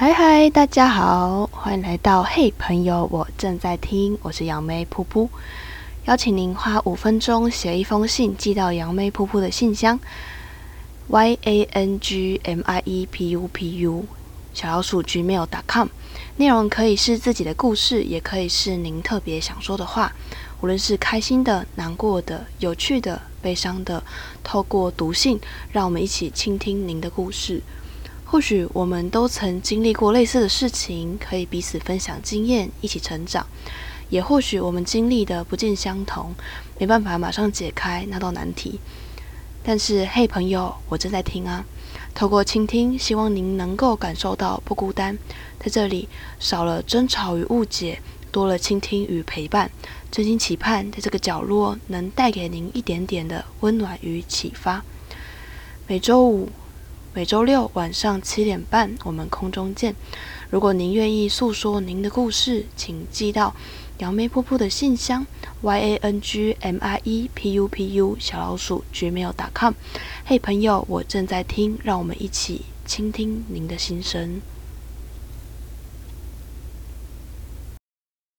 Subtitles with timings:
[0.00, 5.28] 嗨嗨，大家好，欢迎来到嘿朋友，我正在听，我是杨梅噗噗，
[6.04, 9.98] 邀请您花五分钟写一封信寄到杨梅噗噗的信箱
[11.08, 14.06] ，y a n g m i e p u p u
[14.54, 15.88] 小老鼠 gmail.com，
[16.36, 20.12] 内容可以是自己的故事，也可以是您特别想说的话，
[20.60, 24.00] 无论是开心的、难过的、有趣的、悲伤的，
[24.44, 25.40] 透过读信，
[25.72, 27.60] 让我们一起倾听您的故事。
[28.30, 33.42] 或许我们都曾经历过类似的事情，可以彼此分享经验，一起成长；
[34.10, 36.34] 也或许我们经历的不尽相同，
[36.78, 38.80] 没办法马上解开那道难题。
[39.64, 41.64] 但是，嘿，朋友，我正在听啊！
[42.14, 45.16] 透过倾听，希望您能够感受到不孤单。
[45.58, 46.06] 在这里，
[46.38, 49.70] 少了争吵与误解，多了倾听与陪伴。
[50.10, 54.84] 真心期盼，在这个角落能带给您一点点的温暖与启发。
[55.86, 56.50] 每周五。
[57.18, 59.92] 每周六晚上七点半，我们空中见。
[60.50, 63.56] 如果您愿意诉说您的故事，请寄到
[63.98, 65.26] 杨梅瀑布的信箱
[65.60, 69.74] y a n g m i e p u p u 小老鼠 gmail.com。
[70.26, 74.40] 嘿，朋友，我正在听，让我们一起倾听您的心声。